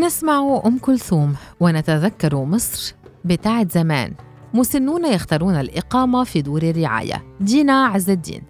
[0.00, 4.12] نسمع أم كلثوم ونتذكر مصر بتاعت زمان.
[4.54, 7.24] مسنون يختارون الإقامة في دور الرعاية.
[7.40, 8.42] دينا عز الدين.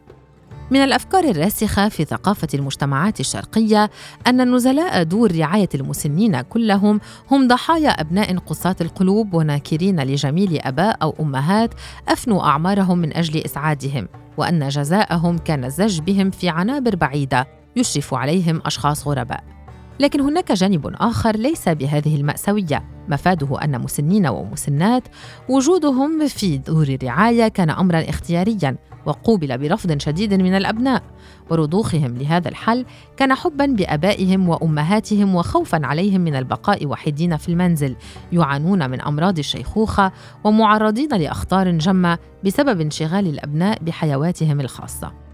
[0.71, 3.91] من الأفكار الراسخة في ثقافة المجتمعات الشرقية
[4.27, 11.15] أن نزلاء دور رعاية المسنين كلهم هم ضحايا أبناء قساة القلوب وناكرين لجميل أباء أو
[11.21, 11.75] أمهات
[12.09, 18.63] أفنوا أعمارهم من أجل إسعادهم وأن جزاءهم كان الزج بهم في عنابر بعيدة يشرف عليهم
[18.67, 19.56] أشخاص غرباء.
[20.01, 22.85] لكن هناك جانب آخر ليس بهذه المأساوية.
[23.09, 25.03] مفاده أن مسنين ومسنات
[25.49, 31.03] وجودهم في دور الرعاية كان أمرا اختياريا وقوبل برفض شديد من الأبناء.
[31.51, 32.85] ورضوخهم لهذا الحل
[33.17, 37.97] كان حبا بآبائهم وأمهاتهم وخوفا عليهم من البقاء وحيدين في المنزل.
[38.33, 40.13] يعانون من أمراض الشيخوخة
[40.45, 45.26] ومعرضين لأخطار جمة بسبب انشغال الأبناء بحيواتهم الخاصة.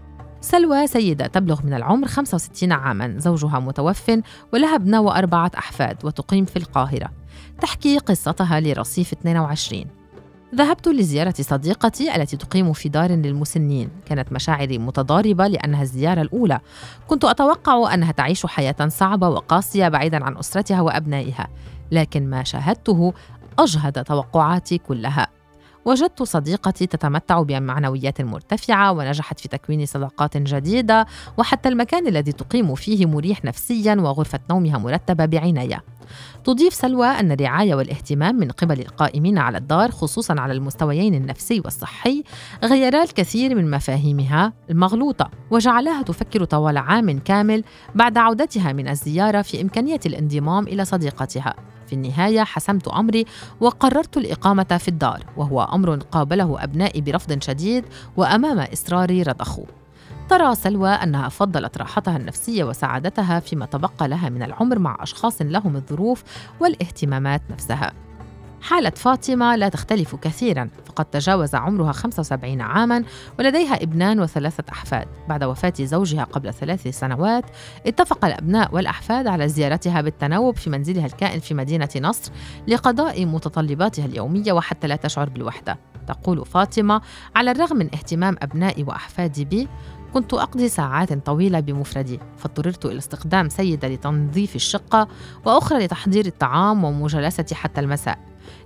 [0.43, 4.11] سلوى سيدة تبلغ من العمر 65 عاما زوجها متوف
[4.53, 7.09] ولها ابنة وأربعة أحفاد وتقيم في القاهرة.
[7.61, 9.85] تحكي قصتها لرصيف 22
[10.55, 13.89] ذهبت لزيارة صديقتي التي تقيم في دار للمسنين.
[14.05, 16.59] كانت مشاعري متضاربة لأنها الزيارة الأولى.
[17.07, 21.47] كنت أتوقع أنها تعيش حياة صعبة وقاسية بعيدا عن أسرتها وأبنائها
[21.91, 23.13] لكن ما شاهدته
[23.59, 25.27] أجهد توقعاتي كلها.
[25.85, 31.05] وجدت صديقتي تتمتع بمعنويات مرتفعة ونجحت في تكوين صداقات جديدة
[31.37, 35.83] وحتى المكان الذي تقيم فيه مريح نفسيا وغرفة نومها مرتبة بعناية.
[36.43, 42.23] تضيف سلوى أن الرعاية والاهتمام من قبل القائمين على الدار خصوصا على المستويين النفسي والصحي
[42.63, 47.63] غيرا الكثير من مفاهيمها المغلوطة وجعلها تفكر طوال عام كامل
[47.95, 51.55] بعد عودتها من الزيارة في إمكانية الانضمام إلى صديقتها.
[51.87, 53.25] في النهاية حسمت أمري
[53.59, 57.85] وقررت الإقامة في الدار وهو أمر قابله أبنائي برفض شديد
[58.17, 59.65] وأمام إصراري رضخوا
[60.29, 65.75] ترى سلوى أنها فضلت راحتها النفسية وسعادتها فيما تبقى لها من العمر مع أشخاص لهم
[65.75, 66.23] الظروف
[66.59, 67.93] والاهتمامات نفسها.
[68.61, 73.03] حالة فاطمة لا تختلف كثيرا فقد تجاوز عمرها 75 عاما
[73.39, 75.07] ولديها ابنان وثلاثة أحفاد.
[75.29, 77.45] بعد وفاة زوجها قبل ثلاث سنوات
[77.87, 82.31] اتفق الأبناء والأحفاد على زيارتها بالتناوب في منزلها الكائن في مدينة نصر
[82.67, 85.77] لقضاء متطلباتها اليومية وحتى لا تشعر بالوحدة.
[86.07, 87.01] تقول فاطمة
[87.35, 89.67] على الرغم من اهتمام أبنائي وأحفادي بي
[90.13, 95.07] كنت أقضي ساعات طويلة بمفردي فاضطررت إلى استخدام سيدة لتنظيف الشقة
[95.45, 98.19] وأخرى لتحضير الطعام ومجالستي حتى المساء.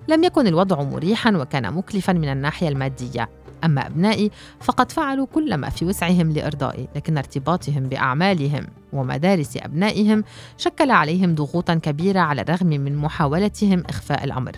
[0.08, 3.30] لم يكن الوضع مريحا وكان مكلفا من الناحية المادية.
[3.64, 4.32] أما أبنائي
[4.62, 10.24] فقد فعلوا كل ما في وسعهم لإرضائي لكن ارتباطهم بأعمالهم ومدارس أبنائهم
[10.58, 14.52] شكل عليهم ضغوطا كبيرة على الرغم من محاولتهم إخفاء الأمر.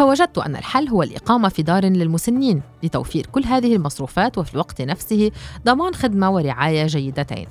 [0.00, 5.30] فوجدت أن الحل هو الإقامة في دار للمسنين لتوفير كل هذه المصروفات وفي الوقت نفسه
[5.64, 7.46] ضمان خدمة ورعاية جيدتين.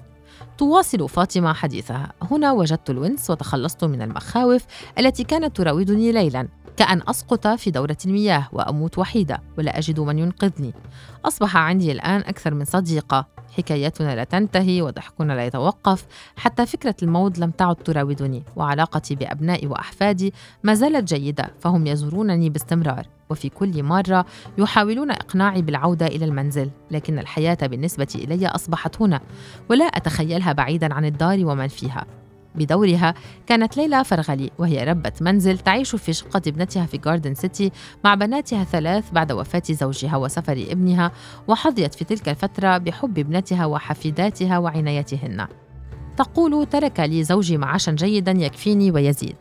[0.57, 2.13] تواصل فاطمة حديثها.
[2.31, 4.65] هنا وجدت الونس وتخلصت من المخاوف
[4.99, 6.47] التي كانت تراودني ليلا.
[6.79, 10.73] كأن أسقط في دورة المياه وأموت وحيدة ولا أجد من ينقذني.
[11.25, 13.28] أصبح عندي الآن أكثر من صديقة.
[13.57, 16.06] حكايتنا لا تنتهي وضحكنا لا يتوقف.
[16.35, 18.44] حتى فكرة الموت لم تعد تراودني.
[18.56, 23.07] وعلاقتي بأبنائي وأحفادي ما زالت جيدة فهم يزورونني باستمرار.
[23.29, 24.25] وفي كل مرة
[24.57, 29.22] يحاولون إقناعي بالعودة إلى المنزل لكن الحياة بالنسبة إلي أصبحت هنا.
[29.69, 32.06] ولا أتخيلها بعيدا عن الدار ومن فيها.
[32.55, 33.13] بدورها
[33.47, 37.71] كانت ليلى فرغلي وهي ربة منزل تعيش في شقة ابنتها في جاردن سيتي
[38.03, 41.11] مع بناتها ثلاث بعد وفاة زوجها وسفر ابنها
[41.47, 45.47] وحظيت في تلك الفترة بحب ابنتها وحفيداتها وعنايتهن.
[46.17, 49.35] تقول ترك لي زوجي معاشا جيدا يكفيني ويزيد.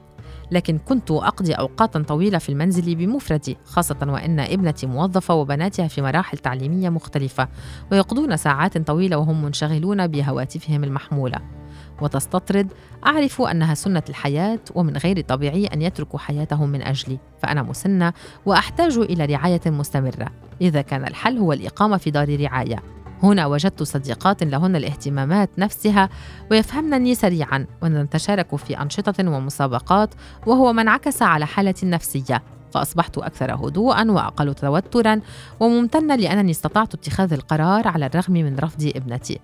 [0.51, 6.39] لكن كنت أقضي أوقاتا طويلة في المنزل بمفردي خاصة وأن ابنتي موظفة وبناتها في مراحل
[6.39, 7.49] تعليمية مختلفة
[7.93, 11.58] ويقضون ساعات طويلة وهم منشغلون بهواتفهم المحمولة.
[12.01, 12.73] وتستطرد
[13.07, 18.13] أعرف أنها سنة الحياة ومن غير طبيعي أن يتركوا حياتهم من أجلي فأنا مسنة
[18.47, 20.29] وأحتاج إلى رعاية مستمرة.
[20.61, 22.83] إذا كان الحل هو الإقامة في دار رعاية.
[23.23, 26.09] هنا وجدت صديقات لهن الاهتمامات نفسها
[26.51, 30.15] ويفهمنني سريعا ونتشارك في أنشطة ومسابقات
[30.47, 32.43] وهو ما انعكس على حالتي النفسية.
[32.73, 35.21] فأصبحت أكثر هدوءا وأقل توترا
[35.61, 39.41] وممتنة لأنني استطعت اتخاذ القرار على الرغم من رفض ابنتي.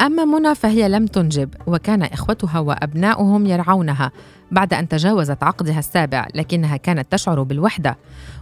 [0.00, 4.10] أما منى فهي لم تنجب وكان إخوتها وأبناؤهم يرعونها
[4.50, 7.96] بعد أن تجاوزت عقدها السابع لكنها كانت تشعر بالوحدة.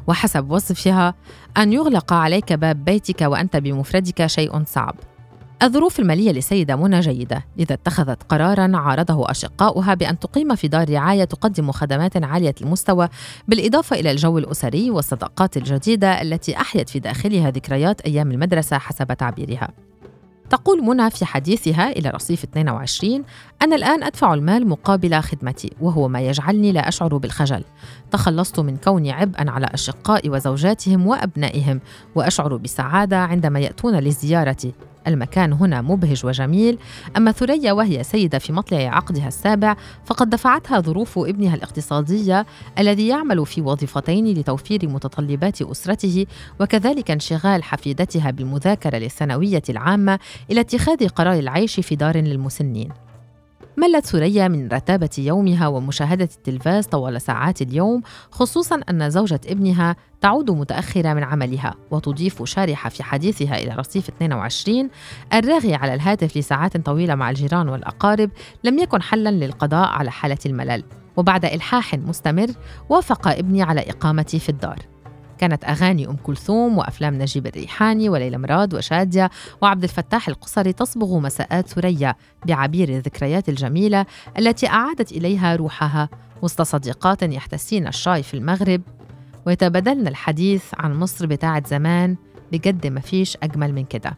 [0.06, 1.14] وحسب وصفها
[1.56, 4.94] أن يغلق عليك باب بيتك وأنت بمفردك شيء صعب.
[5.62, 11.24] الظروف المالية لسيدة منى جيدة لذا اتخذت قرارا عارضه أشقاؤها بأن تقيم في دار رعاية
[11.24, 13.08] تقدم خدمات عالية المستوى
[13.48, 19.68] بالإضافة إلى الجو الأسري والصداقات الجديدة التي أحيت في داخلها ذكريات أيام المدرسة حسب تعبيرها.
[20.50, 23.25] تقول منى في حديثها إلى رصيف 22
[23.62, 27.64] أنا الآن أدفع المال مقابل خدمتي وهو ما يجعلني لا أشعر بالخجل.
[28.11, 31.81] تخلصت من كوني عبئا على أشقائي وزوجاتهم وأبنائهم
[32.14, 34.73] وأشعر بالسعادة عندما يأتون لزيارتي.
[35.06, 36.78] المكان هنا مبهج وجميل.
[37.16, 42.46] أما ثريا وهي سيدة في مطلع عقدها السابع فقد دفعتها ظروف ابنها الاقتصادية
[42.78, 46.26] الذي يعمل في وظيفتين لتوفير متطلبات أسرته
[46.60, 50.18] وكذلك انشغال حفيدتها بالمذاكرة للثانوية العامة
[50.50, 52.88] إلى اتخاذ قرار العيش في دار للمسنين.
[53.76, 60.50] ملت ثريا من رتابة يومها ومشاهدة التلفاز طوال ساعات اليوم خصوصا أن زوجة ابنها تعود
[60.50, 64.91] متأخرة من عملها وتضيف شارحة في حديثها إلى رصيف 22
[65.35, 68.31] الراغي على الهاتف لساعات طويلة مع الجيران والأقارب
[68.65, 70.85] لم يكن حلا للقضاء على حالة الملل
[71.17, 72.49] وبعد إلحاح مستمر
[72.88, 74.94] وافق ابني على إقامتي في الدار.
[75.38, 79.31] كانت أغاني أم كلثوم وأفلام نجيب الريحاني وليلى مراد وشادية
[79.62, 82.14] وعبد الفتاح القصري تصبغ مساءات ثريا
[82.46, 84.06] بعبير الذكريات الجميلة
[84.38, 86.08] التي أعادت إليها روحها
[86.42, 88.82] وسط صديقات يحتسين الشاي في المغرب.
[89.46, 92.16] ويتبادلن الحديث عن مصر بتاعة زمان
[92.52, 94.16] بجد ما فيش أجمل من كده.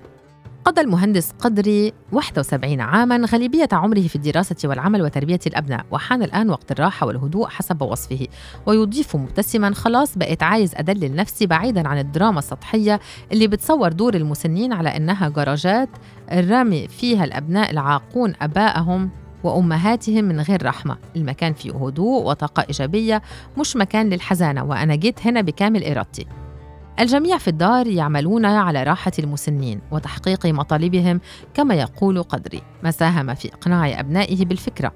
[0.66, 6.72] قضى المهندس قدري 71 عاما غالبية عمره في الدراسة والعمل وتربية الأبناء وحان الآن وقت
[6.72, 8.26] الراحة والهدوء حسب وصفه.
[8.66, 13.00] ويضيف مبتسما خلاص بقيت عايز أدلل نفسي بعيدا عن الدراما السطحية
[13.32, 15.88] اللي بتصور دور المسنين على إنها جراجات
[16.32, 19.10] الرامي فيها الأبناء العاقون أبائهم
[19.44, 20.96] وأمهاتهم من غير رحمة.
[21.16, 23.22] المكان فيه هدوء وطاقة إيجابية
[23.58, 26.26] مش مكان للحزانة وأنا جيت هنا بكامل إرادتي.
[27.00, 31.20] الجميع في الدار يعملون على راحة المسنين وتحقيق مطالبهم
[31.54, 32.62] كما يقول قدري.
[32.82, 34.92] ما ساهم في إقناع أبنائه بالفكرة.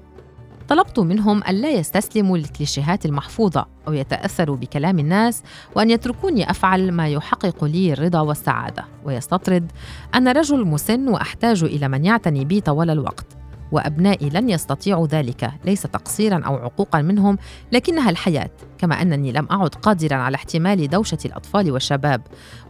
[0.67, 5.43] طلبت منهم ألا يستسلموا للكليشيهات المحفوظة أو يتأثروا بكلام الناس
[5.75, 8.85] وأن يتركوني أفعل ما يحقق لي الرضا والسعادة.
[9.05, 9.71] ويستطرد
[10.15, 13.40] أنا رجل مسن وأحتاج إلى من يعتني بي طوال الوقت.
[13.71, 15.51] وأبنائي لن يستطيعوا ذلك.
[15.65, 17.37] ليس تقصيرا أو عقوقا منهم
[17.71, 22.21] لكنها الحياة كما أنني لم أعد قادرا على احتمال دوشة الأطفال والشباب.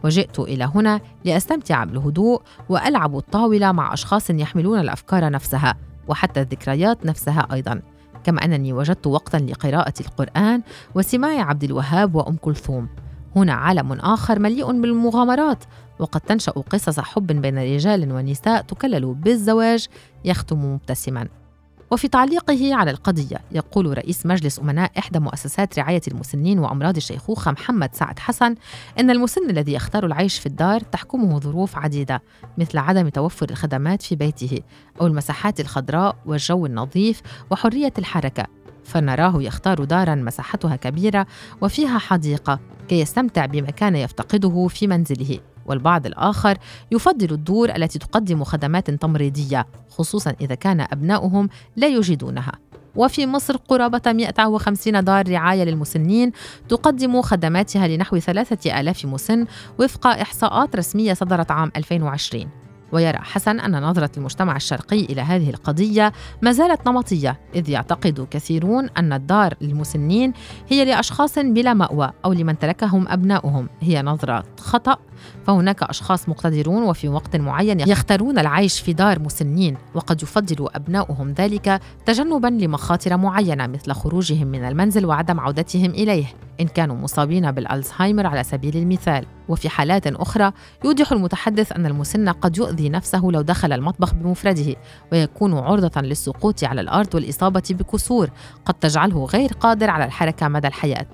[0.04, 5.76] وجئت إلى هنا لأستمتع بالهدوء وألعب الطاولة مع أشخاص يحملون الأفكار نفسها
[6.08, 7.82] وحتى الذكريات نفسها أيضا.
[8.24, 10.62] كما أنني وجدت وقتا لقراءة القرآن
[10.96, 12.88] وسماع عبد الوهاب وأم كلثوم.
[13.36, 15.64] هنا عالم آخر مليء بالمغامرات
[16.02, 19.88] وقد تنشأ قصص حب بين رجال ونساء تكلل بالزواج
[20.26, 21.28] يختم مبتسما.
[21.92, 27.96] وفي تعليقه على القضية يقول رئيس مجلس أمناء إحدى مؤسسات رعاية المسنين وأمراض الشيخوخة محمد
[27.96, 28.56] سعد حسن
[29.00, 32.22] إن المسن الذي يختار العيش في الدار تحكمه ظروف عديدة
[32.58, 34.60] مثل عدم توفر الخدمات في بيته
[35.02, 37.22] أو المساحات الخضراء والجو النظيف
[37.52, 38.48] وحرية الحركة
[38.84, 41.28] فنراه يختار دارا مساحتها كبيرة
[41.62, 45.40] وفيها حديقة كي يستمتع بما كان يفتقده في منزله.
[45.72, 46.58] والبعض الآخر
[46.92, 52.52] يفضل الدور التي تقدم خدمات تمريضية خصوصا إذا كان أبناؤهم لا يجدونها.
[52.96, 56.32] وفي مصر قرابة 150 دار رعاية للمسنين
[56.70, 59.46] تقدم خدماتها لنحو 3000 مسن
[59.80, 66.14] وفق إحصاءات رسمية صدرت عام 2020 ويرى حسن أن نظرة المجتمع الشرقي إلى هذه القضية
[66.42, 70.34] ما زالت نمطية إذ يعتقد كثيرون أن الدار للمسنين
[70.70, 73.70] هي لأشخاص بلا مأوى أو لمن تركهم أبناؤهم.
[73.82, 74.98] هي نظرة خطأ
[75.48, 81.82] فهناك أشخاص مقتدرون وفي وقت معين يختارون العيش في دار مسنين وقد يفضل أبناؤهم ذلك
[82.06, 86.26] تجنبا لمخاطر معينة مثل خروجهم من المنزل وعدم عودتهم إليه.
[86.60, 89.26] إن كانوا مصابين بالألزهايمر على سبيل المثال.
[89.50, 90.52] وفي حالات أخرى
[90.86, 94.76] يوضح المتحدث أن المسن قد يؤذي نفسه لو دخل المطبخ بمفرده
[95.12, 98.30] ويكون عرضة للسقوط على الأرض والإصابة بكسور
[98.66, 101.08] قد تجعله غير قادر على الحركة مدى الحياة.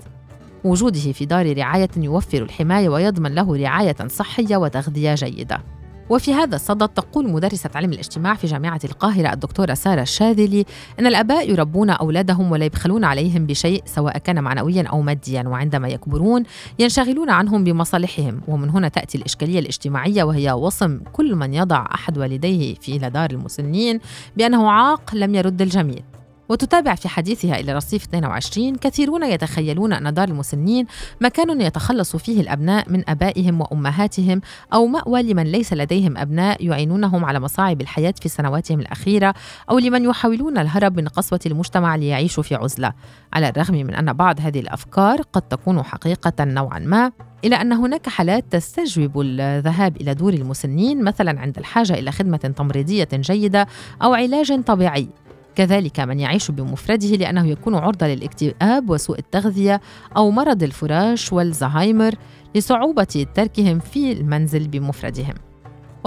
[0.63, 5.76] وجوده في دار رعاية يوفر الحماية ويضمن له رعاية صحية وتغذية جيدة.
[6.09, 10.65] وفي هذا الصدد تقول مدرسة علم الاجتماع في جامعة القاهرة الدكتورة سارة الشاذلي
[10.99, 15.43] أن الآباء يربون أولادهم ولا يبخلون عليهم بشيء سواء كان معنويا أو ماديا.
[15.47, 16.43] وعندما يكبرون
[16.79, 18.41] ينشغلون عنهم بمصالحهم.
[18.47, 23.99] ومن هنا تأتي الإشكالية الاجتماعية وهي وصم كل من يضع أحد والديه في دار المسنين
[24.37, 26.03] بأنه عاق لم يرد الجميل
[26.49, 30.85] وتتابع في حديثها إلى رصيف 22 كثيرون يتخيلون أن دار المسنين
[31.21, 34.41] مكان يتخلص فيه الأبناء من أبائهم وأمهاتهم
[34.73, 39.33] أو مأوى لمن ليس لديهم أبناء يعينونهم على مصاعب الحياة في سنواتهم الأخيرة
[39.69, 42.93] أو لمن يحاولون الهرب من قسوة المجتمع ليعيشوا في عزلة.
[43.33, 47.11] على الرغم من أن بعض هذه الأفكار قد تكون حقيقة نوعا ما
[47.45, 53.07] إلى أن هناك حالات تستجوب الذهاب إلى دور المسنين مثلا عند الحاجة إلى خدمة تمريضية
[53.13, 53.67] جيدة
[54.03, 55.09] أو علاج طبيعي.
[55.57, 59.81] كذلك من يعيش بمفرده لأنه يكون عرضة للاكتئاب وسوء التغذية
[60.17, 62.15] أو مرض الفراش والزهايمر
[62.55, 65.46] لصعوبة تركهم في المنزل بمفردهم.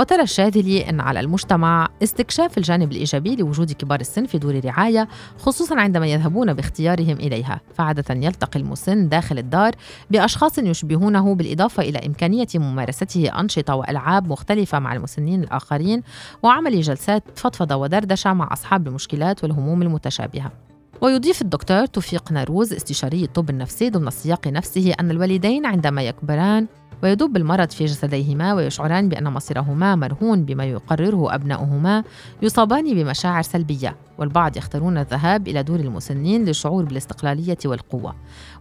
[0.00, 5.80] وترى الشاذلي أن على المجتمع استكشاف الجانب الإيجابي لوجود كبار السن في دور الرعاية خصوصا
[5.80, 7.60] عندما يذهبون باختيارهم إليها.
[7.74, 9.72] فعادة يلتقي المسن داخل الدار
[10.10, 16.02] بأشخاص يشبهونه بالإضافة إلى إمكانية ممارسته أنشطة وألعاب مختلفة مع المسنين الآخرين
[16.42, 20.69] وعمل جلسات فضفضة ودردشة مع أصحاب المشكلات والهموم المتشابهة.
[21.00, 26.66] ويضيف الدكتور توفيق ناروز استشاري الطب النفسي ضمن السياق نفسه أن الوالدين عندما يكبران
[27.02, 32.04] ويدب المرض في جسديهما ويشعران بأن مصيرهما مرهون بما يقرره أبناؤهما
[32.42, 38.14] يصابان بمشاعر سلبية والبعض يختارون الذهاب إلى دور المسنين للشعور بالاستقلالية والقوة.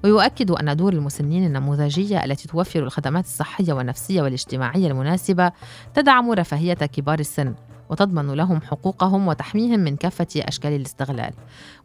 [0.04, 5.52] ويؤكد أن دور المسنين النموذجية التي توفر الخدمات الصحية والنفسية والاجتماعية المناسبة
[5.94, 7.54] تدعم رفاهية كبار السن.
[7.90, 11.34] وتضمن لهم حقوقهم وتحميهم من كافة أشكال الاستغلال.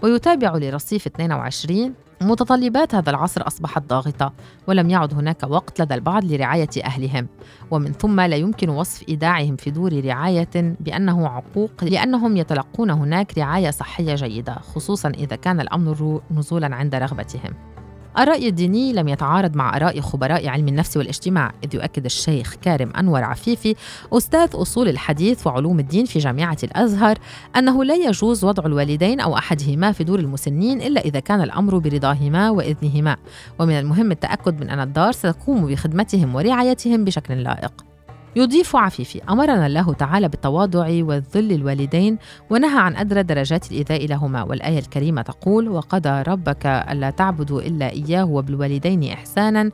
[0.02, 4.32] ويتابع لرصيف 22 متطلبات هذا العصر أصبحت ضاغطة
[4.66, 7.28] ولم يعد هناك وقت لدى البعض لرعاية أهلهم.
[7.70, 13.70] ومن ثم لا يمكن وصف إيداعهم في دور رعاية بأنه عقوق لأنهم يتلقون هناك رعاية
[13.70, 17.74] صحية جيدة خصوصا إذا كان الأمر نزولا عند رغبتهم.
[18.18, 23.25] الرأي الديني لم يتعارض مع آراء خبراء علم النفس والاجتماع إذ يؤكد الشيخ كارم أنور
[23.25, 23.75] عفيفي
[24.12, 27.18] أستاذ أصول الحديث وعلوم الدين في جامعة الأزهر
[27.56, 32.50] أنه لا يجوز وضع الوالدين أو أحدهما في دور المسنين إلا إذا كان الأمر برضاهما
[32.50, 33.16] وإذنهما.
[33.59, 37.93] ومن المهم التأكد من أن الدار ستقوم بخدمتهم ورعايتهم بشكل لائق.
[38.37, 39.23] يضيف عفيفي.
[39.31, 42.19] أمرنا الله تعالى بالتواضع والذل الوالدين
[42.50, 44.43] ونهى عن أدرى درجات الإيذاء لهما.
[44.43, 49.71] والآية الكريمة تقول وقضى ربك ألا تعبدوا إلا إياه وبالوالدين إحسانا.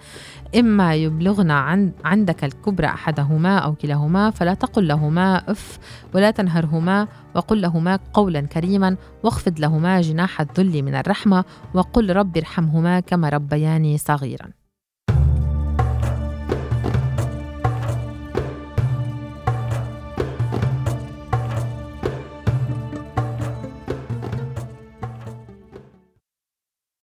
[0.58, 5.78] إما يبلغن عن عندك الكبر أحدهما أو كلاهما فلا تقل لهما أف
[6.14, 7.08] ولا تنهرهما.
[7.34, 11.44] وقل لهما قولا كريما واخفض لهما جناح الذل من الرحمة.
[11.74, 14.59] وقل رب ارحمهما كما ربياني صغيرا.